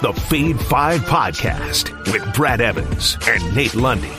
[0.00, 4.12] the Fade 5 podcast with Brad Evans and Nate Lundy.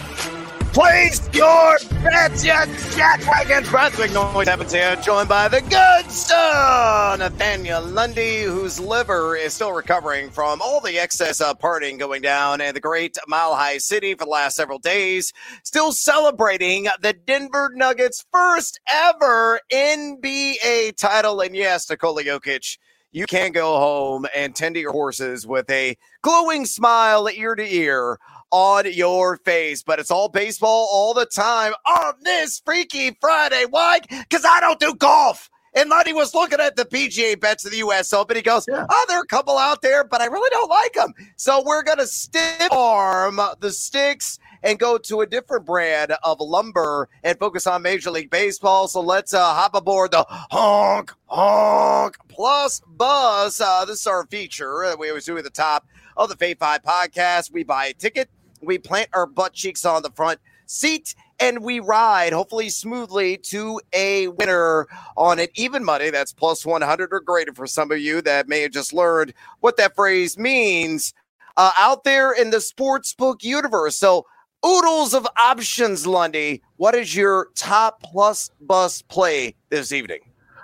[0.74, 3.70] Place your bets, you jackwagons.
[3.70, 9.72] Brunswick Noise happens here, joined by the good son, Nathaniel Lundy, whose liver is still
[9.72, 14.14] recovering from all the excess uh, partying going down in the great Mile High City
[14.14, 15.34] for the last several days.
[15.64, 21.42] Still celebrating the Denver Nuggets' first ever NBA title.
[21.42, 22.78] And yes, Nikola Jokic
[23.12, 27.64] you can go home and tend to your horses with a glowing smile ear to
[27.64, 28.20] ear
[28.52, 29.84] on your face.
[29.84, 33.66] But it's all baseball all the time on this Freaky Friday.
[33.70, 34.00] Why?
[34.10, 35.50] Because I don't do golf.
[35.74, 38.12] And Lundy was looking at the PGA bets of the U.S.
[38.12, 38.36] Open.
[38.36, 38.86] He goes, yeah.
[38.90, 41.84] "Oh, there are a couple out there, but I really don't like them." So we're
[41.84, 47.68] gonna stiff arm the sticks and go to a different brand of lumber and focus
[47.68, 48.88] on Major League Baseball.
[48.88, 53.62] So let's uh, hop aboard the honk honk plus bus.
[53.62, 56.60] Uh, this is our feature that we always do at the top of the Fade
[56.60, 57.52] Five podcast.
[57.52, 58.30] We buy a ticket
[58.62, 63.80] we plant our butt cheeks on the front seat and we ride hopefully smoothly to
[63.94, 68.22] a winner on an even money that's plus 100 or greater for some of you
[68.22, 71.14] that may have just learned what that phrase means
[71.56, 74.26] uh, out there in the sports book universe so
[74.66, 80.20] oodles of options lundy what is your top plus bus play this evening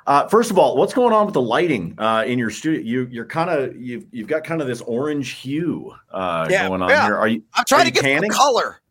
[0.05, 2.81] uh, first of all, what's going on with the lighting uh, in your studio?
[2.81, 6.81] You, you're kind of you've you've got kind of this orange hue uh, yeah, going
[6.81, 7.05] on yeah.
[7.05, 7.15] here.
[7.15, 7.41] Are you?
[7.53, 8.29] I'm trying to get tanning?
[8.29, 8.81] color.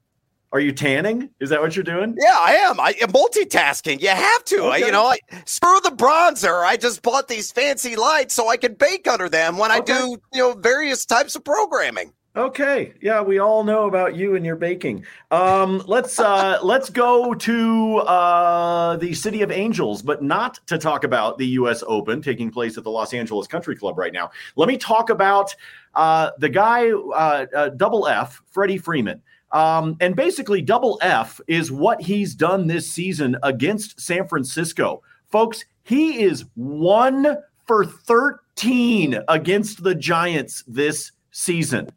[0.53, 1.30] Are you tanning?
[1.41, 2.14] Is that what you're doing?
[2.19, 2.78] Yeah, I am.
[2.78, 4.03] I am multitasking.
[4.03, 4.64] You have to.
[4.64, 4.83] Okay.
[4.83, 6.62] I, you know, I screw the bronzer.
[6.62, 9.92] I just bought these fancy lights so I can bake under them when okay.
[9.95, 12.12] I do, you know, various types of programming.
[12.34, 15.05] Okay, yeah, we all know about you and your baking.
[15.30, 21.05] Um, let's uh, let's go to uh, the City of Angels, but not to talk
[21.05, 21.84] about the U.S.
[21.86, 24.30] Open taking place at the Los Angeles Country Club right now.
[24.56, 25.55] Let me talk about
[25.95, 29.20] uh, the guy, uh, uh, Double F, Freddie Freeman.
[29.51, 35.67] Um, and basically, Double F is what he's done this season against San Francisco, folks.
[35.83, 37.36] He is one
[37.67, 41.90] for thirteen against the Giants this season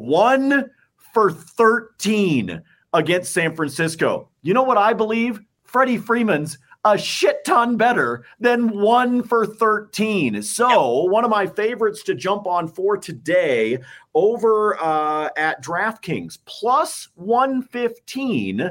[0.00, 0.70] one
[1.12, 2.62] for 13
[2.92, 4.28] against San Francisco.
[4.42, 5.40] You know what I believe?
[5.64, 10.42] Freddie Freeman's a shit ton better than one for 13.
[10.42, 13.78] So, one of my favorites to jump on for today
[14.14, 18.70] over uh, at DraftKings plus 115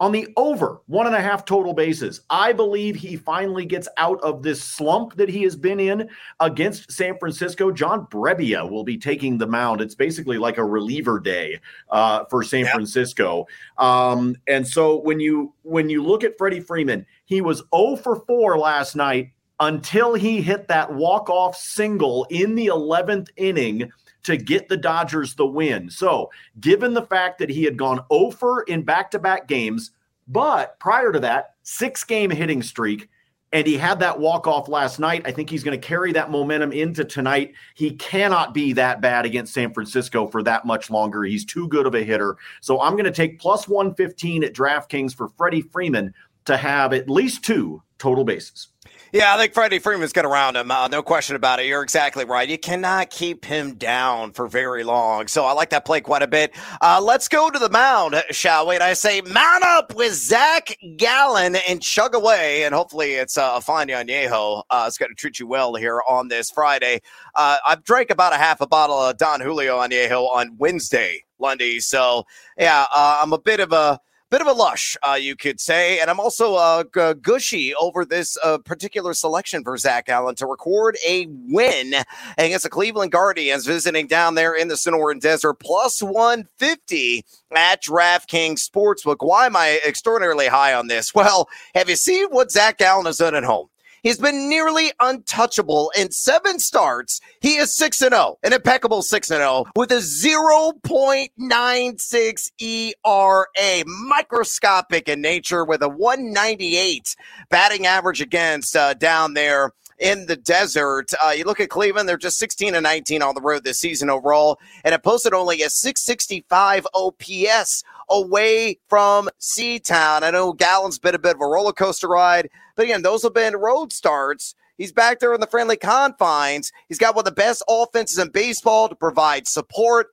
[0.00, 2.22] on the over one and a half total bases.
[2.30, 6.08] I believe he finally gets out of this slump that he has been in
[6.40, 7.70] against San Francisco.
[7.70, 9.82] John Brebbia will be taking the mound.
[9.82, 12.72] It's basically like a reliever day uh, for San yeah.
[12.72, 13.46] Francisco.
[13.76, 18.24] Um, and so when you when you look at Freddie Freeman, he was 0 for
[18.26, 23.92] 4 last night until he hit that walk-off single in the 11th inning
[24.24, 25.90] to get the Dodgers the win.
[25.90, 29.92] So, given the fact that he had gone over in back to back games,
[30.28, 33.08] but prior to that, six game hitting streak,
[33.52, 35.22] and he had that walk off last night.
[35.24, 37.54] I think he's going to carry that momentum into tonight.
[37.74, 41.24] He cannot be that bad against San Francisco for that much longer.
[41.24, 42.36] He's too good of a hitter.
[42.60, 46.14] So I'm going to take plus 115 at DraftKings for Freddie Freeman
[46.44, 48.68] to have at least two total bases.
[49.12, 50.70] Yeah, I think Freddie Freeman's going to round him.
[50.70, 51.66] Uh, no question about it.
[51.66, 52.48] You're exactly right.
[52.48, 55.26] You cannot keep him down for very long.
[55.26, 56.54] So I like that play quite a bit.
[56.80, 58.76] Uh, let's go to the mound, shall we?
[58.76, 62.62] And I say, mount up with Zach Gallen and chug away.
[62.62, 64.62] And hopefully it's uh, a fine añejo.
[64.70, 67.00] Uh, it's going to treat you well here on this Friday.
[67.34, 71.80] Uh, I've drank about a half a bottle of Don Julio añejo on Wednesday, Lundy.
[71.80, 72.26] So
[72.56, 73.98] yeah, uh, I'm a bit of a
[74.30, 75.98] bit of a lush, uh, you could say.
[76.00, 80.46] And I'm also uh, g- gushy over this uh, particular selection for Zach Gallen to
[80.46, 81.94] record a win
[82.38, 87.24] against the Cleveland Guardians visiting down there in the Sonoran Desert, plus 150
[87.54, 89.16] at DraftKings Sportsbook.
[89.20, 91.12] Why am I extraordinarily high on this?
[91.20, 93.69] Well, have you seen what Zach Gallen has done at home?
[94.02, 97.20] He's been nearly untouchable in seven starts.
[97.40, 105.64] He is 6 0, an impeccable 6 0 with a 0.96 ERA, microscopic in nature
[105.64, 107.14] with a 198
[107.50, 111.12] batting average against uh, down there in the desert.
[111.24, 114.10] Uh, you look at Cleveland, they're just 16 and 19 on the road this season
[114.10, 120.22] overall, and it posted only a 665 OPS away from Seatown.
[120.22, 123.34] I know Gallen's been a bit of a roller coaster ride, but again, those have
[123.34, 124.54] been road starts.
[124.76, 126.72] He's back there in the friendly confines.
[126.88, 130.08] He's got one of the best offenses in baseball to provide support,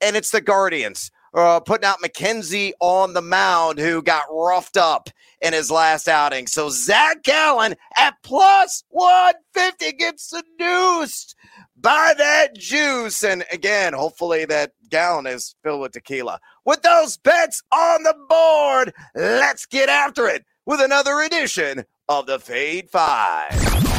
[0.00, 1.10] and it's the Guardians.
[1.34, 5.08] Uh, putting out McKenzie on the mound, who got roughed up
[5.40, 6.46] in his last outing.
[6.46, 11.34] So Zach Gallen at plus 150 gets seduced
[11.82, 13.22] by that juice.
[13.22, 16.40] And again, hopefully that gallon is filled with tequila.
[16.64, 22.38] With those bets on the board, let's get after it with another edition of the
[22.38, 23.52] Fade Five.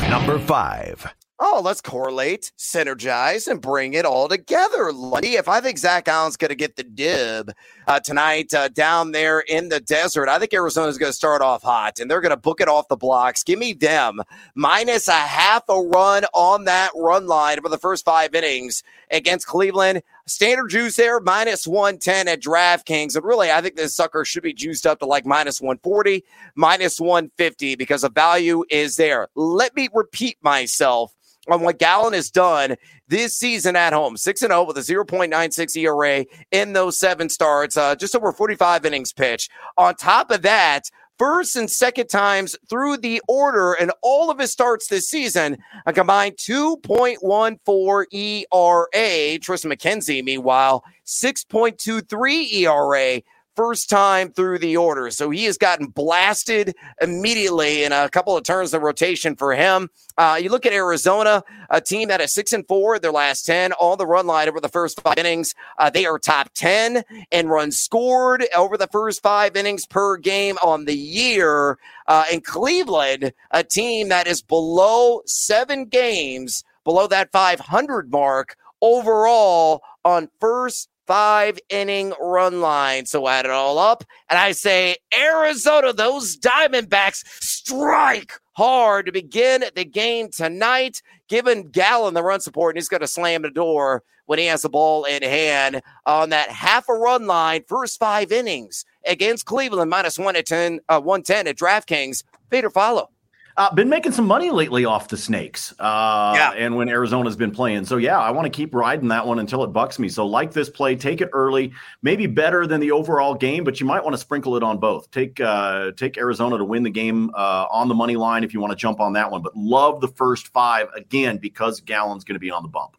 [0.09, 1.13] Number five.
[1.56, 5.36] Oh, let's correlate, synergize, and bring it all together, Lundy.
[5.36, 7.52] If I think Zach Gallen's going to get the dib
[7.86, 11.62] uh, tonight uh, down there in the desert, I think Arizona's going to start off
[11.62, 13.44] hot and they're going to book it off the blocks.
[13.44, 14.20] Give me them
[14.56, 19.46] minus a half a run on that run line for the first five innings against
[19.46, 20.02] Cleveland.
[20.26, 23.16] Standard juice there, minus 110 at DraftKings.
[23.16, 26.24] And really, I think this sucker should be juiced up to like minus 140,
[26.56, 29.28] minus 150 because the value is there.
[29.36, 31.14] Let me repeat myself
[31.50, 32.75] on what Gallen has done
[33.07, 37.95] this season at home 6 0 with a 0.96 ERA in those seven starts, uh,
[37.95, 39.50] just over 45 innings pitch.
[39.78, 44.51] On top of that, first and second times through the order in all of his
[44.51, 49.40] starts this season, a combined 2.14 ERA.
[49.40, 53.22] Triston McKenzie, meanwhile, 6.23 ERA
[53.56, 55.10] first time through the order.
[55.12, 59.90] So he has gotten blasted immediately in a couple of turns of rotation for him.
[60.18, 63.74] Uh, you look at Arizona, a team that is six and four their last 10
[63.74, 65.54] on the run line over the first five innings.
[65.78, 70.58] Uh, they are top 10 and runs scored over the first five innings per game
[70.64, 71.78] on the year.
[72.08, 79.82] Uh, in Cleveland, a team that is below seven games, below that 500 mark overall
[80.04, 83.06] on first five inning run line.
[83.06, 89.64] So add it all up, and I say, Arizona, those Diamondbacks strike hard to begin
[89.76, 91.02] the game tonight.
[91.30, 94.62] Given Gallen the run support, and he's going to slam the door when he has
[94.62, 99.90] the ball in hand on that half a run line, first five innings against Cleveland,
[99.90, 102.24] minus one at 10, uh, 110 at DraftKings.
[102.50, 103.10] Peter follow.
[103.56, 105.74] Uh, been making some money lately off the snakes.
[105.78, 106.52] Uh, yeah.
[106.54, 107.86] And when Arizona's been playing.
[107.86, 110.10] So, yeah, I want to keep riding that one until it bucks me.
[110.10, 111.72] So, like this play, take it early.
[112.02, 115.12] Maybe better than the overall game, but you might want to sprinkle it on both.
[115.12, 118.60] Take uh, take Arizona to win the game uh, on the money line if you
[118.60, 119.44] want to jump on that one.
[119.44, 122.98] But love the first five again because Gallen's going to be on the bump.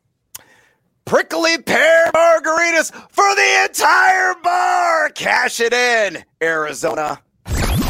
[1.05, 5.11] Prickly pear margaritas for the entire bar.
[5.11, 7.21] Cash it in, Arizona.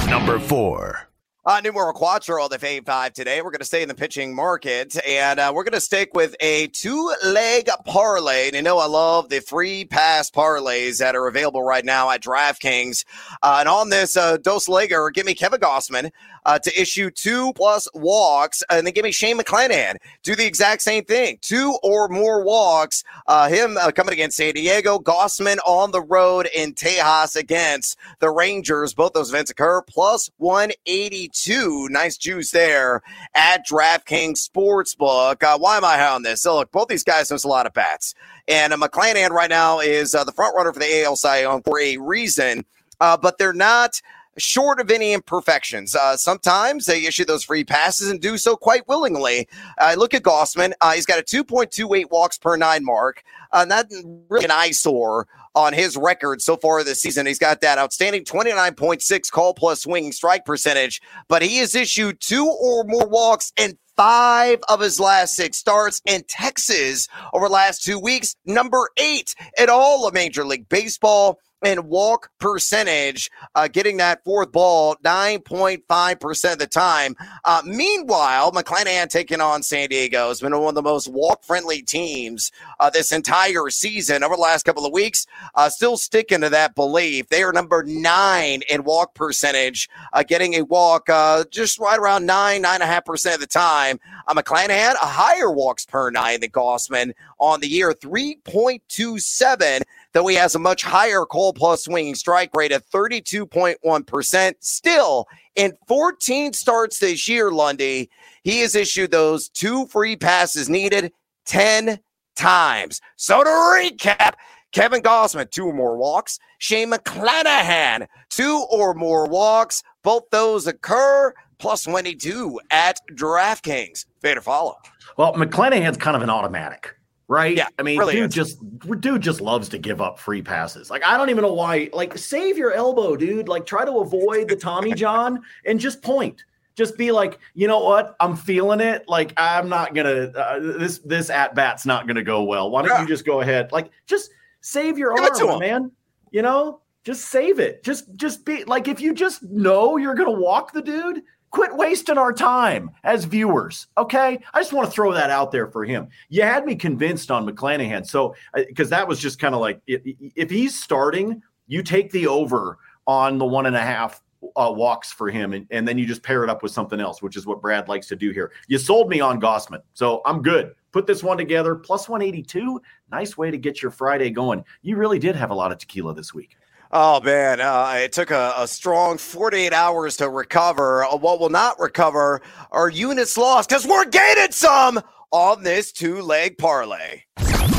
[0.09, 1.04] Number four.
[1.46, 3.43] Uh, numero quattro, the Fade Five today.
[3.43, 6.35] We're going to stay in the pitching market and uh, we're going to stick with
[6.41, 8.46] a two leg parlay.
[8.46, 12.23] And you know, I love the free pass parlays that are available right now at
[12.23, 13.05] DraftKings.
[13.43, 16.12] Uh, and on this uh, Dos Legger, give me Kevin Gausman
[16.44, 18.62] uh, to issue two plus walks.
[18.70, 19.96] And then give me Shane McClanahan.
[20.23, 21.38] Do the exact same thing.
[21.41, 23.05] Two or more walks.
[23.26, 24.99] Uh, him uh, coming against San Diego.
[24.99, 28.94] Gausman on the road in Tejas against the Rangers.
[28.94, 29.82] Both those events occur.
[29.82, 31.88] Plus 182.
[31.91, 33.02] Nice juice there
[33.35, 35.43] at DraftKings Sportsbook.
[35.43, 36.43] Uh, why am I high on this?
[36.43, 38.14] So, look, both these guys miss a lot of bats.
[38.46, 41.62] And uh, McClanahan right now is uh, the front runner for the AL Cy Young
[41.62, 42.64] for a reason.
[43.00, 44.00] Uh, but they're not
[44.39, 45.95] short of any imperfections.
[45.95, 49.49] Uh, sometimes they issue those free passes and do so quite willingly.
[49.79, 50.73] Uh, look at Gausman.
[50.81, 53.23] Uh, he's got a 2.28 walks per nine mark.
[53.53, 53.87] Uh, not
[54.29, 57.27] really an eyesore on his record so far this season.
[57.27, 62.47] He's got that outstanding 29.6 call plus swing strike percentage, but he has issued two
[62.47, 67.85] or more walks in five of his last six starts in Texas over the last
[67.85, 73.97] two weeks, number eight at all of Major League Baseball and walk percentage, uh, getting
[73.97, 77.17] that fourth ball 9.5% of the time.
[77.44, 81.83] Uh, meanwhile, McClanahan taking on San Diego has been one of the most walk friendly
[81.83, 85.27] teams uh, this entire season over the last couple of weeks.
[85.55, 87.29] Uh, still sticking to that belief.
[87.29, 92.27] They are number nine in walk percentage, uh, getting a walk uh, just right around
[92.27, 93.99] nine, nine and a half percent of the time.
[94.27, 99.83] Uh, McClanahan, a higher walks per nine than Gausman on the year, 3.27
[100.15, 104.55] though he has a much higher call plus swinging strike rate of 32.1%.
[104.61, 105.27] Still,
[105.57, 108.09] in 14 starts this year, Lundy,
[108.43, 111.13] he has issued those two free passes needed
[111.47, 111.99] 10
[112.37, 113.01] times.
[113.17, 114.35] So to recap,
[114.73, 116.39] Kevin Gausman, two or more walks.
[116.59, 119.83] Shane McClanahan, two or more walks.
[120.03, 121.33] Both those occur
[121.65, 124.05] plus 22 at DraftKings.
[124.21, 124.77] Fair to follow.
[125.17, 126.94] Well, McClanahan's kind of an automatic
[127.27, 127.56] right?
[127.56, 128.35] Yeah, I mean, really dude is.
[128.35, 130.91] just dude just loves to give up free passes.
[130.91, 131.89] Like I don't even know why.
[131.94, 133.49] Like save your elbow, dude.
[133.49, 136.44] Like try to avoid the Tommy John and just point.
[136.77, 138.15] Just be like, you know what?
[138.21, 139.09] I'm feeling it.
[139.09, 142.71] Like I'm not gonna uh, this this at bat's not gonna go well.
[142.71, 143.01] Why don't Yeah.
[143.01, 143.73] you just go ahead?
[143.73, 144.31] Like just
[144.61, 145.93] save your Give arm, man.
[146.31, 147.83] You know, just save it.
[147.85, 151.23] Just just be like if you just know you're gonna walk the dude.
[151.55, 153.87] Quit wasting our time as viewers.
[153.96, 154.41] Okay.
[154.53, 156.08] I just want to throw that out there for him.
[156.29, 158.05] You had me convinced on McClanahan.
[158.05, 162.27] So, because uh, that was just kind of like if, he's starting, you take the
[162.27, 164.20] over on the one and a half
[164.56, 167.23] uh, walks for him, and, and then you just pair it up with something else,
[167.23, 168.51] which is what Brad likes to do here.
[168.67, 170.75] You sold me on Gausman, So I'm good.
[170.91, 172.82] Put this one together, plus 182.
[173.13, 174.65] Nice way to get your Friday going.
[174.82, 176.56] You really did have a lot of tequila this week.
[176.96, 181.03] Oh man, uh, it took a, a, strong 48 hours to recover.
[181.03, 185.01] Uh, what will not recover are units lost because we're gaining some
[185.32, 187.22] on this two leg parlay.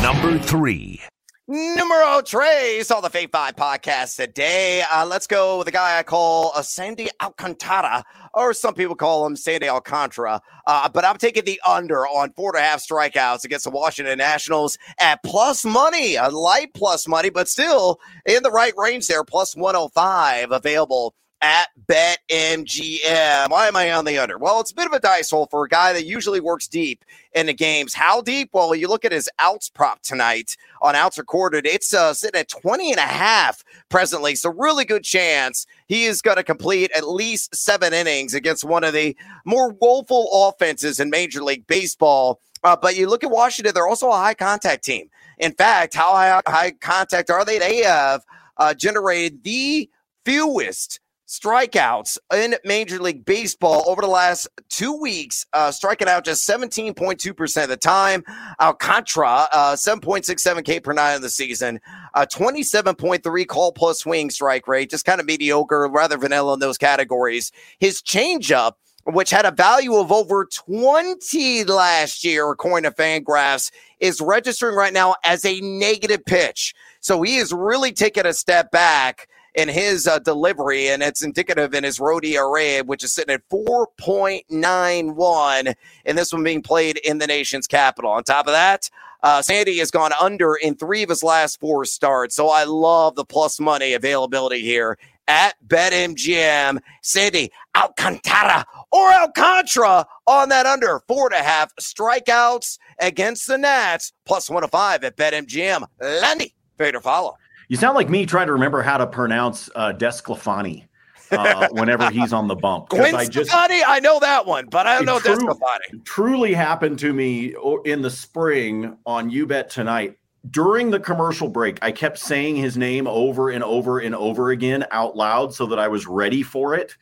[0.02, 1.00] Number three.
[1.48, 4.82] Numero tres on the Fade Five podcast today.
[4.92, 9.28] Uh, let's go with a guy I call uh, Sandy Alcantara, or some people call
[9.28, 10.42] him Sandy Alcantara.
[10.66, 14.18] Uh, but I'm taking the under on four and a half strikeouts against the Washington
[14.18, 19.24] Nationals at plus money, a light plus money, but still in the right range there,
[19.24, 23.50] plus 105 available at BetMGM.
[23.50, 24.38] Why am I on the under?
[24.38, 27.04] Well, it's a bit of a dice hole for a guy that usually works deep
[27.34, 27.94] in the games.
[27.94, 28.50] How deep?
[28.54, 32.48] Well, you look at his outs prop tonight on outs recorded, it's uh, sitting at
[32.48, 34.36] 20 and a half presently.
[34.36, 38.84] So, really good chance he is going to complete at least seven innings against one
[38.84, 39.16] of the
[39.46, 42.40] more woeful offenses in Major League Baseball.
[42.64, 45.10] Uh, but you look at Washington, they're also a high contact team.
[45.38, 47.60] In fact, how high, high contact are they?
[47.60, 48.24] They have
[48.58, 49.90] uh, generated the
[50.24, 56.48] fewest strikeouts in Major League Baseball over the last two weeks, uh, striking out just
[56.48, 58.24] 17.2% of the time.
[58.60, 61.80] Alcantara, uh, 7.67 K per nine in the season,
[62.14, 66.78] uh, 27.3 call plus swing strike rate, just kind of mediocre, rather vanilla in those
[66.78, 67.52] categories.
[67.80, 68.74] His changeup,
[69.06, 74.94] which had a value of over 20 last year, according to Fangraphs, is registering right
[74.94, 76.74] now as a negative pitch.
[77.00, 81.74] So he is really taking a step back in his uh, delivery, and it's indicative
[81.74, 85.74] in his road ERA, which is sitting at 4.91,
[86.06, 88.12] and this one being played in the nation's capital.
[88.12, 88.90] On top of that,
[89.24, 92.36] uh, Sandy has gone under in three of his last four starts.
[92.36, 96.80] So I love the plus money availability here at BetMGM.
[97.02, 104.14] Sandy Alcantara or Alcantara on that under four and a half strikeouts against the Nats,
[104.26, 105.86] plus one of five at BetMGM.
[106.00, 107.36] Lundy, fade or follow.
[107.68, 110.88] You sound like me trying to remember how to pronounce uh, DeSclafani.
[111.32, 112.90] uh, whenever he's on the bump.
[112.90, 116.06] Gwen I just Stefani, I know that one, but I don't know true, DeSclafani.
[116.06, 117.56] Truly happened to me
[117.86, 120.18] in the spring on You Bet Tonight.
[120.52, 124.86] During the commercial break, I kept saying his name over and over and over again
[124.92, 126.96] out loud so that I was ready for it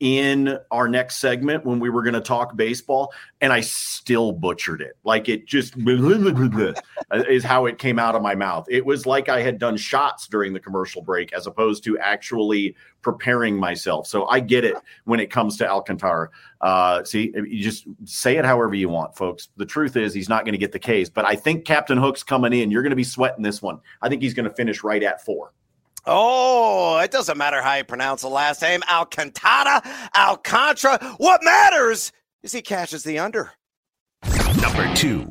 [0.00, 4.80] in our next segment when we were going to talk baseball and I still butchered
[4.80, 4.96] it.
[5.04, 5.74] Like it just
[7.12, 8.66] is how it came out of my mouth.
[8.70, 12.76] It was like I had done shots during the commercial break as opposed to actually
[13.02, 14.06] preparing myself.
[14.06, 16.28] So I get it when it comes to Alcantara.
[16.60, 19.48] Uh, see, you just say it however you want, folks.
[19.56, 22.22] The truth is he's not going to get the case, but I think Captain Hook's
[22.22, 22.70] coming in.
[22.70, 23.80] You're going to be sweating this one.
[24.02, 25.52] I think he's going to finish right at four.
[26.10, 28.80] Oh, it doesn't matter how you pronounce the last name.
[28.90, 29.82] Alcantara,
[30.16, 30.98] Alcantara.
[31.18, 32.12] What matters
[32.42, 33.52] is he catches the under.
[34.58, 35.30] Number two.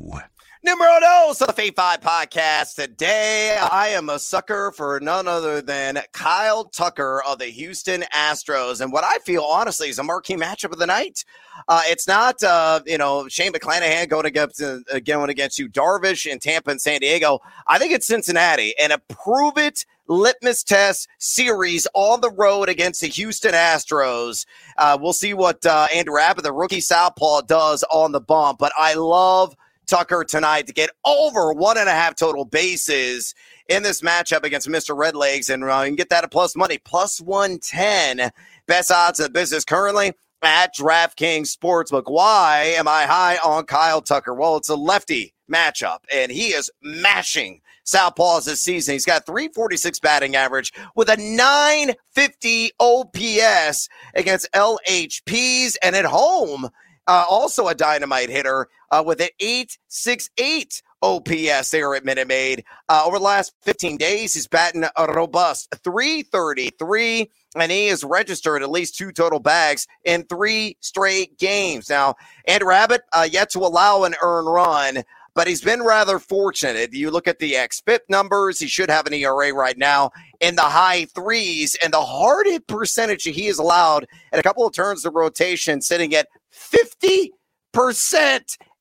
[0.62, 2.76] Numero dos of the Fade 5 podcast.
[2.76, 8.80] Today, I am a sucker for none other than Kyle Tucker of the Houston Astros.
[8.80, 11.24] And what I feel, honestly, is a marquee matchup of the night.
[11.66, 16.30] Uh, it's not, uh, Yu know, Shane McClanahan going against, uh, going against you, Darvish
[16.30, 17.40] in Tampa and San Diego.
[17.66, 23.00] I think it's Cincinnati and a prove it litmus test series on the road against
[23.00, 24.46] the Houston Astros.
[24.76, 28.58] Uh, we'll see what uh, Andrew Abbott, the rookie Southpaw, does on the bump.
[28.58, 29.54] But I love–
[29.88, 33.34] Tucker tonight to get over one and a half total bases
[33.68, 34.96] in this matchup against Mr.
[34.96, 35.52] Redlegs.
[35.52, 38.30] And uh, you can get that at plus money, plus 110.
[38.66, 40.12] Best odds in the business currently
[40.42, 42.04] at DraftKings Sportsbook.
[42.06, 44.34] Why am I high on Kyle Tucker?
[44.34, 48.92] Well, it's a lefty matchup, and he is mashing Southpaws this season.
[48.92, 56.68] He's got 346 batting average with a 950 OPS against LHPs, and at home,
[57.06, 62.64] uh, also a dynamite hitter uh, with an 868 OPS there at Minute Maid.
[62.88, 68.62] Uh, over the last 15 days, he's batting a robust 333, and he has registered
[68.62, 71.88] at least two total bags in three straight games.
[71.88, 72.16] Now,
[72.46, 75.02] Andrew Abbott uh, yet to allow an earn run,
[75.38, 76.92] but he's been rather fortunate.
[76.92, 80.62] You look at the XFIP numbers, he should have an ERA right now in the
[80.62, 85.04] high threes, and the hard hit percentage he has allowed at a couple of turns
[85.04, 87.30] of rotation sitting at 50%.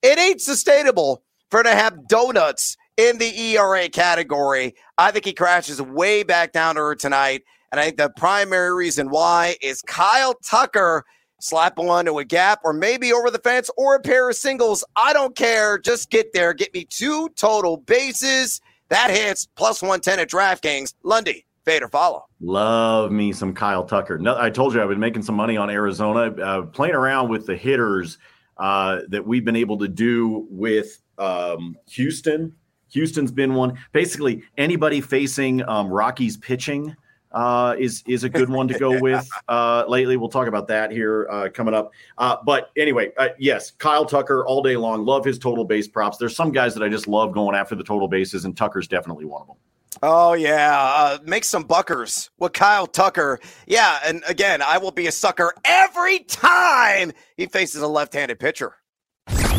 [0.02, 1.22] It ain't sustainable
[1.52, 4.74] for to have donuts in the ERA category.
[4.98, 7.44] I think he crashes way back down to her tonight.
[7.72, 11.06] And I think the primary reason why is Kyle Tucker
[11.40, 14.84] slap one to a gap, or maybe over the fence, or a pair of singles.
[14.96, 15.78] I don't care.
[15.78, 16.54] Just get there.
[16.54, 18.62] Get me two total bases.
[18.90, 20.94] That hits plus 110 at DraftKings.
[21.04, 22.26] Lundy, fade or follow.
[22.40, 24.18] Love me some Kyle Tucker.
[24.18, 27.46] No, I told you I've been making some money on Arizona, uh, playing around with
[27.46, 28.18] the hitters
[28.58, 32.54] uh, that we've been able to do with um, Houston.
[32.92, 33.78] Houston's been one.
[33.92, 36.96] Basically, anybody facing um, Rockies pitching
[37.32, 40.18] uh, is is a good one to go with uh, lately.
[40.18, 41.92] We'll talk about that here uh, coming up.
[42.18, 45.06] Uh, but anyway, uh, yes, Kyle Tucker all day long.
[45.06, 46.18] Love his total base props.
[46.18, 49.26] There's some guys that I just love going after the total bases, and Tucker's definitely
[49.26, 49.58] one of them.
[50.04, 53.40] Oh yeah, uh, make some buckers with Kyle Tucker.
[53.66, 58.76] Yeah, and again, I will be a sucker every time he faces a left-handed pitcher.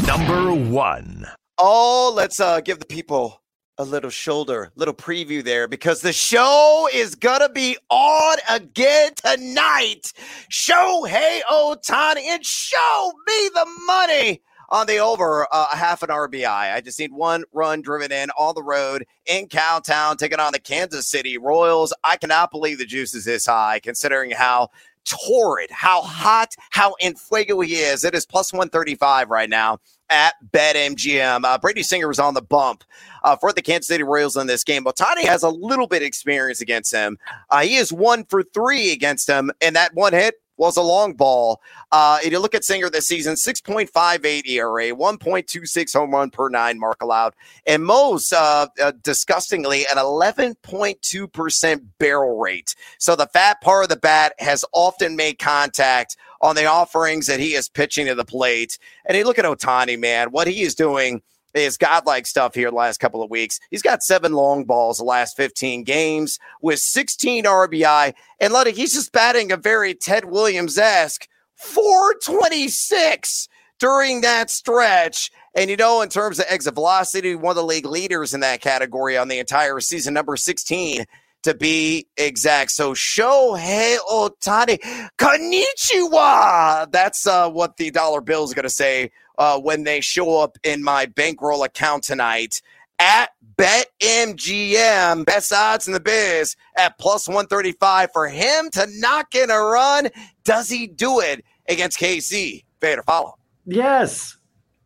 [0.07, 1.27] Number one.
[1.59, 3.43] Oh, let's uh, give the people
[3.79, 10.13] a little shoulder, little preview there because the show is gonna be on again tonight.
[10.51, 16.75] Shohei Ohtani and show me the money on the over uh, half an RBI.
[16.75, 20.59] I just need one run driven in on the road in Cowtown, taking on the
[20.59, 21.95] Kansas City Royals.
[22.03, 24.71] I cannot believe the juice is this high, considering how
[25.05, 28.05] torrid, how hot, how in fuego he is.
[28.05, 29.79] It is plus 135 right now
[30.11, 31.45] at BetMGM.
[31.45, 32.85] Uh, Brady Singer was on the bump
[33.25, 34.85] uh, for the Kansas City Royals in this game.
[34.85, 37.19] Ohtani has a little bit of experience against him.
[37.50, 41.15] Uh, he is one for three against him, and that one hit was a long
[41.15, 41.62] ball.
[41.91, 46.79] Uh, if you look at Singer this season, 6.58 ERA, 1.26 home run per nine
[46.79, 47.35] mark allowed,
[47.67, 52.75] and most uh, uh, disgustingly an 11.2% barrel rate.
[52.99, 57.41] So the fat part of the bat has often made contact on the offerings that
[57.41, 58.79] he is pitching to the plate.
[59.07, 61.23] And you look at Ohtani, man, what he is doing–
[61.55, 63.59] is godlike stuff here the last couple of weeks.
[63.71, 68.14] He's got seven long balls the last 15 games with 16 RBI.
[68.40, 73.49] And Ludwig, he's just batting a very Ted Williams esque 426
[73.79, 75.31] during that stretch.
[75.55, 78.61] And you know, in terms of exit velocity, one of the league leaders in that
[78.61, 81.05] category on the entire season, number 16
[81.42, 82.70] to be exact.
[82.73, 84.79] So Shohei Ohtani,
[85.18, 86.90] konnichiwa.
[86.90, 90.59] That's uh, what the dollar bill is going to say uh, when they show up
[90.64, 92.61] in my bankroll account tonight
[92.98, 95.24] at BetMGM.
[95.24, 100.09] Best odds in the biz at plus 135 for him to knock in a run.
[100.44, 102.64] Does he do it against KC?
[102.81, 103.38] Fair follow.
[103.64, 104.37] Yes.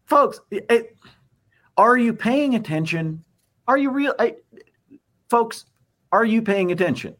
[0.06, 0.96] Folks, it,
[1.76, 3.24] are you paying attention?
[3.66, 4.14] Are you real?
[4.18, 4.36] I,
[5.30, 5.64] folks,
[6.10, 7.16] are you paying attention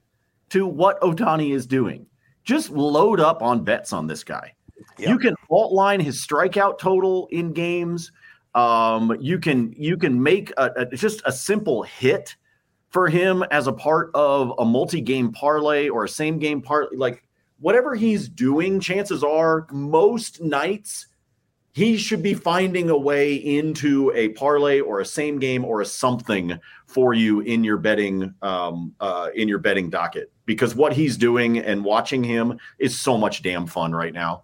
[0.51, 2.07] to what Ohtani is doing?
[2.45, 4.55] Just load up on bets on this guy.
[5.03, 5.11] Yep.
[5.11, 8.13] You can fault line his strikeout total in games.
[8.55, 12.37] Um, you can you can make a, a, just a simple hit
[12.91, 16.97] for him as a part of a multi-game parlay or a same game parlay.
[16.97, 17.25] Like
[17.59, 21.09] whatever he's doing, chances are most nights
[21.73, 25.87] he should be finding a way into a parlay or a same game or a
[25.87, 31.17] something for you in your betting um, uh, in your betting docket because what he's
[31.17, 34.43] doing and watching him is so much damn fun right now.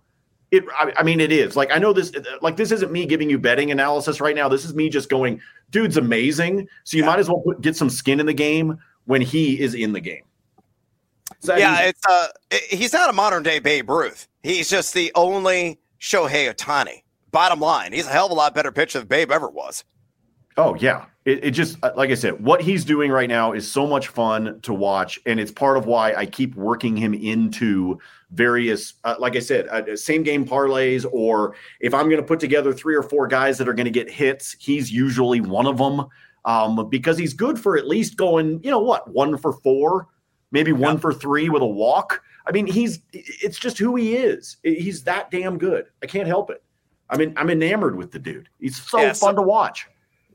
[0.51, 2.13] It, I, I, mean, it is like I know this.
[2.41, 4.49] Like this isn't me giving you betting analysis right now.
[4.49, 6.67] This is me just going, dude's amazing.
[6.85, 7.11] So you yeah.
[7.11, 10.01] might as well put, get some skin in the game when he is in the
[10.01, 10.23] game.
[11.41, 12.29] So, yeah, it's uh,
[12.71, 14.27] he's not a modern day Babe Ruth.
[14.43, 17.03] He's just the only Shohei Ohtani.
[17.31, 19.85] Bottom line, he's a hell of a lot better pitcher than Babe ever was.
[20.59, 23.71] Oh yeah, it, it, just uh, like I said, what he's doing right now is
[23.71, 28.01] so much fun to watch, and it's part of why I keep working him into
[28.33, 31.07] various, uh, like I said, uh, same game parlays.
[31.13, 33.93] Or if I'm going to put together three or four guys that are going to
[33.93, 36.07] get hits, he's usually one of them
[36.45, 40.09] um, because he's good for at least going, you know what, one for four,
[40.51, 42.21] maybe one for three with a walk.
[42.49, 44.57] I mean, he's it's just who he is.
[44.65, 45.87] He's that damn good.
[46.03, 46.65] I can't help it.
[47.11, 48.49] I mean, I'm enamored with the dude.
[48.59, 49.87] He's so yeah, fun so- to watch.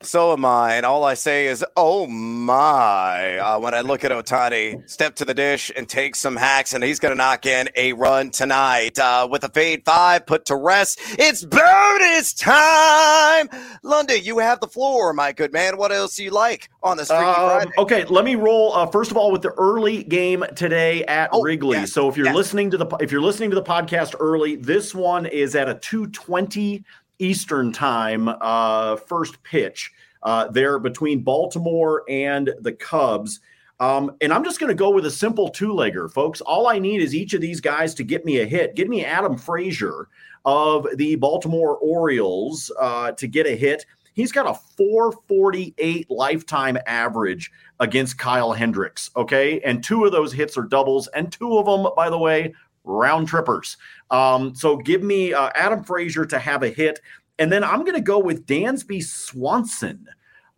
[0.05, 0.75] So am I.
[0.75, 3.37] And all I say is, oh my.
[3.37, 6.83] Uh, when I look at Ohtani step to the dish and take some hacks, and
[6.83, 8.99] he's going to knock in a run tonight.
[8.99, 13.49] Uh, with a fade five put to rest, it's bonus time.
[13.83, 15.77] Lundy, you have the floor, my good man.
[15.77, 18.73] What else do you like on this um, Okay, let me roll.
[18.73, 21.85] Uh, first of all, with the early game today at oh, Wrigley.
[21.85, 25.25] So if you're listening to the if you're listening to the podcast early, this one
[25.25, 26.83] is at a 220
[27.19, 29.91] Eastern time, uh, first pitch
[30.23, 33.39] uh, there between Baltimore and the Cubs.
[33.79, 36.41] Um, and I'm just going to go with a simple two legger, folks.
[36.41, 38.75] All I need is each of these guys to get me a hit.
[38.75, 40.07] Get me Adam Frazier
[40.45, 43.85] of the Baltimore Orioles uh, to get a hit.
[44.13, 49.09] He's got a 448 lifetime average against Kyle Hendricks.
[49.15, 49.59] Okay.
[49.61, 51.07] And two of those hits are doubles.
[51.07, 53.77] And two of them, by the way, round trippers.
[54.11, 56.99] Um, so give me uh, Adam Frazier to have a hit.
[57.39, 60.07] And then I'm going to go with Dansby Swanson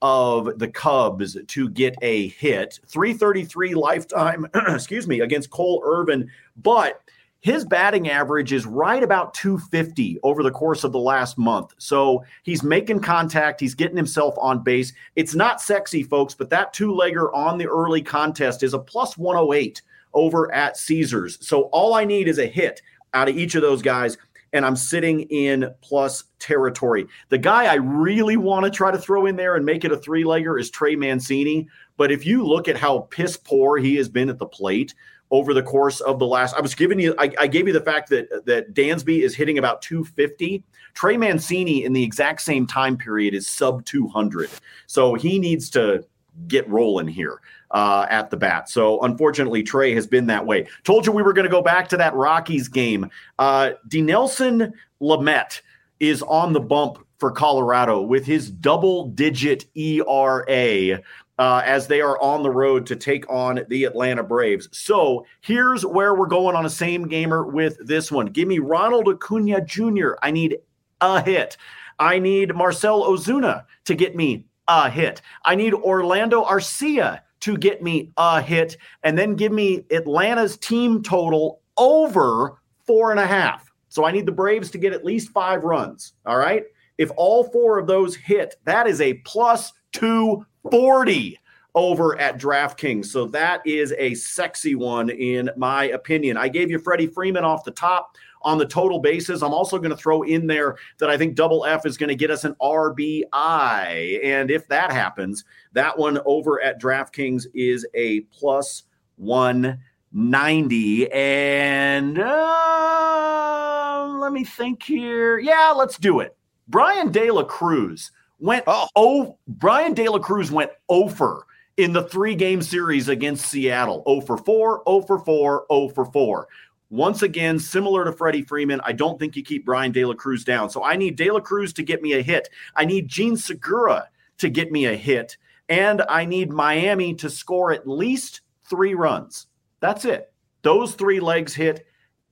[0.01, 2.79] of the Cubs to get a hit.
[2.88, 6.29] 333 lifetime, excuse me, against Cole Irvin.
[6.57, 7.01] But
[7.45, 11.75] his batting average is right about 250 over the course of the last month.
[11.77, 14.93] So he's making contact, he's getting himself on base.
[15.15, 19.15] It's not sexy, folks, but that two legger on the early contest is a plus
[19.15, 19.81] 108
[20.15, 21.38] over at Caesars.
[21.45, 22.82] So all I need is a hit
[23.13, 24.17] out of each of those guys,
[24.54, 27.06] and I'm sitting in plus territory.
[27.30, 29.97] The guy I really want to try to throw in there and make it a
[29.97, 31.67] three legger is Trey Mancini.
[31.97, 34.95] But if you look at how piss poor he has been at the plate,
[35.32, 36.56] over the course of the last.
[36.56, 39.58] I was giving you, I, I, gave you the fact that that Dansby is hitting
[39.58, 40.63] about 250.
[40.93, 44.49] Trey Mancini in the exact same time period is sub 200.
[44.88, 46.06] So he needs to
[46.47, 47.41] get rolling here
[47.75, 48.69] uh, at the bat.
[48.69, 50.65] So unfortunately, Trey has been that way.
[50.85, 53.09] Told you we were going to go back to that Rockies game.
[53.38, 55.61] Uh, Dinelson Lamet
[55.99, 61.01] is on the bump for Colorado with his double digit ERA
[61.38, 64.69] uh, as they are on the road to take on the Atlanta Braves.
[64.71, 68.27] So here's where we're going on a same gamer with this one.
[68.27, 70.13] Give me Ronald Acuna Jr.
[70.21, 70.59] I need
[71.01, 71.57] a hit.
[71.99, 75.21] I need Marcell Ozuna to get me a hit.
[75.43, 78.78] I need Orlando Arcia to get me a hit.
[79.04, 83.71] And then give me Atlanta's team total over four and a half.
[83.89, 86.13] So I need the Braves to get at least five runs.
[86.26, 86.63] All right.
[86.98, 91.39] If all four of those hit, that is a plus 240
[91.76, 93.06] over at DraftKings.
[93.06, 96.38] So that is a sexy one, in my opinion.
[96.38, 99.41] I gave you Freddie Freeman off the top on the total basis.
[99.41, 102.15] I'm also going to throw in there that I think Double F is going to
[102.15, 104.23] get us an RBI.
[104.23, 108.84] And if that happens, that one over at DraftKings is a plus
[109.17, 111.12] 190.
[111.12, 115.39] And uh, let me think here.
[115.39, 116.38] Yeah, let's do it.
[116.67, 121.45] Bryan De La Cruz went oh, oh Bryan De La Cruz went over
[121.77, 124.03] in the three game series against Seattle.
[124.08, 126.47] 0 for 4, 0 for 4, 0 for 4.
[126.95, 130.45] Once again, similar to Freddie Freeman, I don't think you keep Bryan De La Cruz
[130.45, 130.69] down.
[130.69, 132.47] So I need De La Cruz to get me a hit.
[132.73, 135.36] I need Jean Segura to get me a hit.
[135.67, 139.47] And I need Miami to score at least three runs.
[139.81, 140.31] That's it.
[140.62, 141.86] Those three legs hit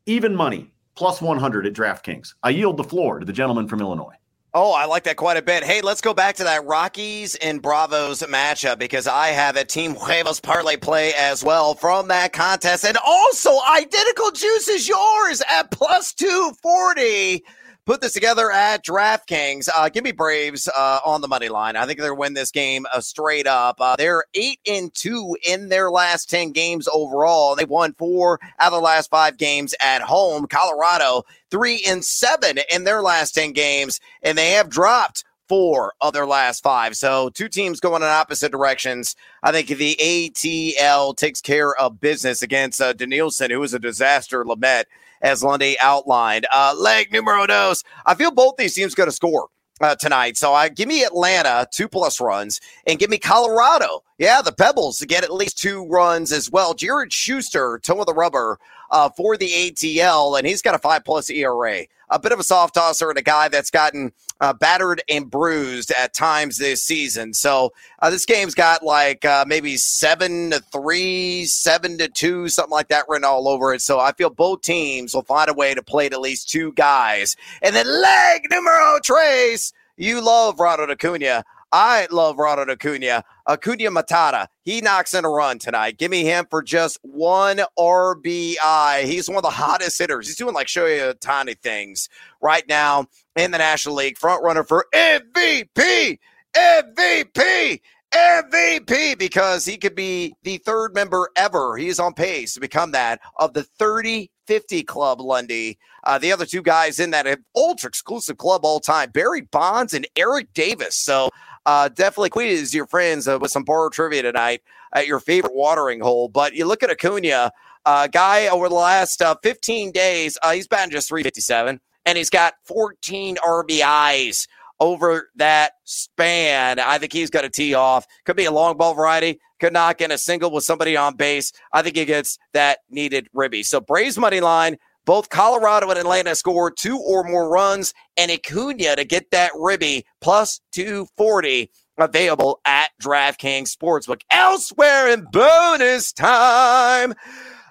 [0.05, 2.35] even money, plus 100 at DraftKings.
[2.41, 4.15] I yield the floor to the gentleman from Illinois.
[4.55, 5.63] Oh, I like that quite a bit.
[5.63, 9.95] Hey, let's go back to that Rockies and Bravos matchup because I have a Team
[9.95, 12.85] Huevos parlay play as well from that contest.
[12.85, 17.43] And also, identical juice is yours at plus 240
[17.85, 19.69] put this together at DraftKings.
[19.75, 21.75] Uh, give me Braves uh, on the money line.
[21.75, 23.77] I think they're win this game uh, straight up.
[23.79, 27.55] Uh, they're eight and two in their last ten games overall.
[27.55, 30.47] They've won four out of the last five games at home.
[30.47, 36.13] Colorado three and seven in their last ten games, and they have dropped four of
[36.13, 36.95] their last five.
[36.95, 39.15] So two teams going in opposite directions.
[39.43, 44.45] I think the ATL takes care of business against uh, Dinelson, who was a disaster.
[44.45, 44.85] Lamet
[45.23, 46.45] as Lundy outlined.
[46.53, 47.83] Uh, leg numero dos.
[48.05, 49.47] I feel both these teams going to score.
[49.81, 50.37] Uh, tonight.
[50.37, 54.03] So I give me Atlanta two plus runs and give me Colorado.
[54.19, 56.75] Yeah, the Pebbles to get at least two runs as well.
[56.75, 58.59] Jared Schuster, toe of the rubber
[58.91, 62.43] uh, for the ATL, and he's got a five plus ERA a bit of a
[62.43, 64.11] soft tosser and a guy that's gotten
[64.43, 67.33] uh, battered and bruised at times this season.
[67.33, 72.69] So uh, this game's got like uh, maybe seven to three, seven to two, something
[72.69, 73.81] like that written all over it.
[73.81, 77.37] So I feel both teams will find a way to play at least two guys.
[77.61, 79.71] And then leg numero trace.
[79.95, 81.45] You love Ronald Acuna.
[81.71, 83.23] I love Ronald Acuna.
[83.47, 84.47] Acuna Matata.
[84.61, 85.97] He knocks in a run tonight.
[85.97, 89.05] Give me him for just one RBI.
[89.05, 90.27] He's one of the hottest hitters.
[90.27, 92.09] He's doing like Shohei Ohtani things
[92.41, 94.17] right now in the National League.
[94.17, 96.19] Front runner for MVP.
[96.55, 97.81] MVP.
[98.13, 101.77] MVP because he could be the third member ever.
[101.77, 105.77] He is on pace to become that of the 30 50 club, Lundy.
[106.03, 110.07] Uh, the other two guys in that ultra exclusive club all time, Barry Bonds and
[110.15, 110.95] Eric Davis.
[110.95, 111.29] So
[111.65, 114.61] uh, definitely quiz your friends uh, with some borrowed trivia tonight
[114.93, 116.27] at your favorite watering hole.
[116.27, 117.51] But you look at Acuna,
[117.85, 122.29] uh, guy over the last uh, 15 days, uh, he's batting just 357, and he's
[122.29, 124.47] got 14 RBIs
[124.79, 126.79] over that span.
[126.79, 128.05] I think he's got a tee off.
[128.25, 129.39] Could be a long ball variety.
[129.59, 131.53] Could knock in a single with somebody on base.
[131.71, 133.63] I think he gets that needed ribby.
[133.63, 138.95] So Braves money line both Colorado and Atlanta scored two or more runs, and Acuna
[138.95, 144.21] to get that ribby plus 240 available at DraftKings Sportsbook.
[144.31, 147.13] Elsewhere in bonus time,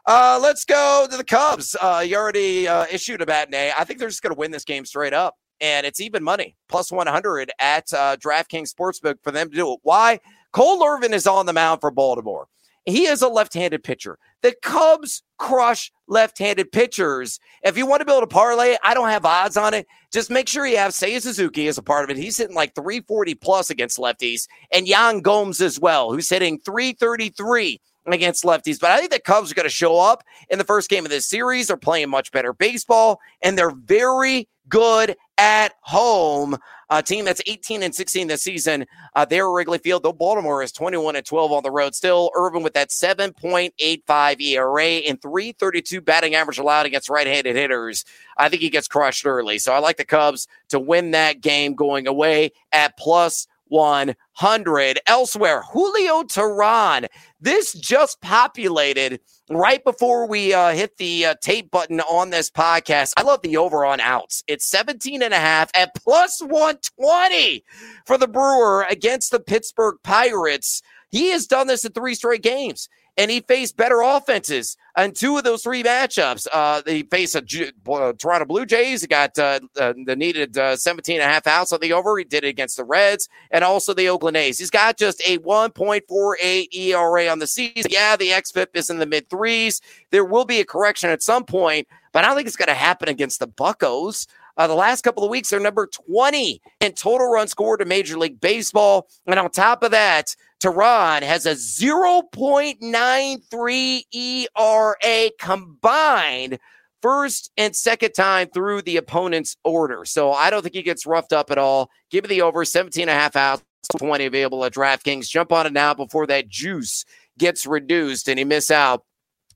[0.04, 1.76] Uh, let's go to the Cubs.
[1.80, 3.72] Uh, you already uh, issued a matinee.
[3.76, 5.36] I think they're just going to win this game straight up.
[5.60, 9.78] And it's even money, plus 100 at uh, DraftKings Sportsbook for them to do it.
[9.82, 10.18] Why?
[10.52, 12.48] Cole Irvin is on the mound for Baltimore.
[12.84, 14.18] He is a left handed pitcher.
[14.42, 17.38] The Cubs crush left handed pitchers.
[17.62, 19.86] If you want to build a parlay, I don't have odds on it.
[20.12, 22.20] Just make sure you have Seiya Suzuki as a part of it.
[22.20, 27.80] He's hitting like 340 plus against lefties, and Yan Gomes as well, who's hitting 333
[28.06, 28.80] against lefties.
[28.80, 31.10] But I think the Cubs are going to show up in the first game of
[31.10, 31.68] this series.
[31.68, 36.56] They're playing much better baseball, and they're very good at home.
[36.90, 38.86] A team that's 18 and 16 this season.
[39.14, 41.94] Uh, there at Wrigley Field, though Baltimore is 21 and 12 on the road.
[41.94, 48.04] Still, Irvin with that 7.85 ERA and 332 batting average allowed against right-handed hitters.
[48.36, 49.58] I think he gets crushed early.
[49.58, 55.00] So I like the Cubs to win that game going away at plus 100.
[55.06, 57.06] Elsewhere, Julio Teheran.
[57.40, 59.18] This just populated
[59.50, 63.14] right before we uh, hit the uh, tape button on this podcast.
[63.16, 64.44] I love the over on outs.
[64.46, 67.64] It's 17 and a half at plus 120
[68.04, 70.82] for the Brewer against the Pittsburgh Pirates.
[71.10, 75.36] He has done this in three straight games and he faced better offenses in two
[75.36, 76.46] of those three matchups.
[76.52, 79.02] Uh, they faced a uh, Toronto Blue Jays.
[79.02, 82.16] He got uh, uh, the needed uh, 17 and a half outs on the over.
[82.16, 84.58] He did it against the Reds and also the Oakland A's.
[84.58, 87.90] He's got just a 1.48 ERA on the season.
[87.90, 89.80] Yeah, the XFIP is in the mid threes.
[90.10, 92.74] There will be a correction at some point, but I don't think it's going to
[92.74, 94.26] happen against the Buckos.
[94.56, 98.18] Uh, the last couple of weeks, they're number 20 in total runs scored in Major
[98.18, 99.08] League Baseball.
[99.26, 106.58] And on top of that, Teheran has a 0.93 ERA combined
[107.00, 110.04] first and second time through the opponent's order.
[110.04, 111.90] So I don't think he gets roughed up at all.
[112.10, 113.60] Give me the over 17 and a half out,
[113.98, 115.28] 20 available at DraftKings.
[115.28, 117.04] Jump on it now before that juice
[117.38, 119.04] gets reduced and you miss out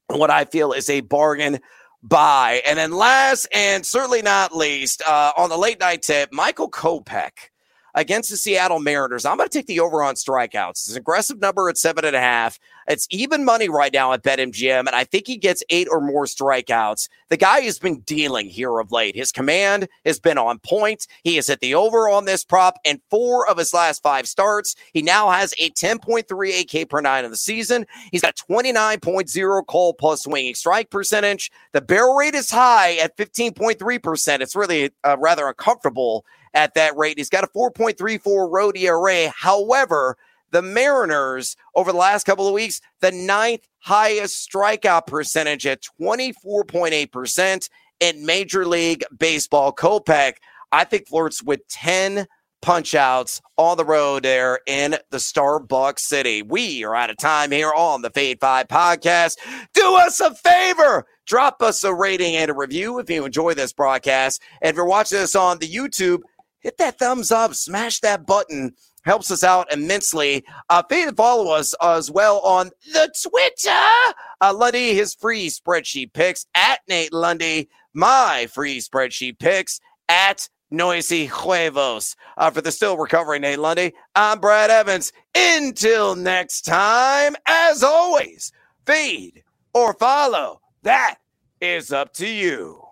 [0.08, 1.60] what I feel is a bargain
[2.02, 2.62] buy.
[2.66, 7.50] And then last and certainly not least, uh, on the late night tip, Michael Kopech
[7.96, 9.24] against the Seattle Mariners.
[9.24, 10.70] I'm going to take the over on strikeouts.
[10.70, 12.60] It's an aggressive number at seven and a half.
[12.86, 16.26] It's even money right now at BetMGM, and I think he gets eight or more
[16.26, 17.08] strikeouts.
[17.30, 19.16] The guy has been dealing here of late.
[19.16, 21.08] His command has been on point.
[21.24, 24.76] He has hit the over on this prop in four of his last five starts.
[24.92, 27.86] He now has a 10.3 AK per nine of the season.
[28.12, 31.50] He's got 29.0 call plus swinging strike percentage.
[31.72, 34.40] The barrel rate is high at 15.3%.
[34.40, 36.24] It's really uh, rather uncomfortable
[36.56, 37.18] at that rate.
[37.18, 39.28] He's got a 4.34 road ERA.
[39.28, 40.16] However,
[40.50, 47.68] the Mariners over the last couple of weeks, the ninth highest strikeout percentage at 24.8%
[48.00, 49.72] in Major League Baseball.
[49.72, 50.34] Kopech,
[50.72, 52.26] I think, flirts with 10
[52.62, 56.42] punch outs on the road there in the Starbucks City.
[56.42, 59.36] We are out of time here on the Fade 5 podcast.
[59.74, 61.06] Do us a favor.
[61.26, 64.42] Drop us a rating and a review if you enjoy this broadcast.
[64.62, 66.20] And if you're watching this on the YouTube,
[66.66, 68.74] hit that thumbs up, smash that button.
[69.04, 70.44] Helps us out immensely.
[70.68, 70.82] Uh,
[71.16, 74.14] follow us as well on the Twitter.
[74.40, 77.68] Uh, Lundy, his free spreadsheet picks at Nate Lundy.
[77.94, 82.16] My free spreadsheet picks at Noisy Huevos.
[82.36, 85.12] Uh, for the still recovering Nate Lundy, I'm Brad Evans.
[85.36, 88.50] Until next time, as always,
[88.84, 90.60] feed or follow.
[90.82, 91.18] That
[91.60, 92.85] is up to you.